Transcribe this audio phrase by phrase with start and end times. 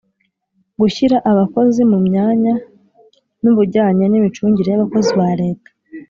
[0.79, 2.53] Gushyira abakozi mu myanya
[3.41, 5.69] n ubujyanye n imicungire y abakozi ba Leta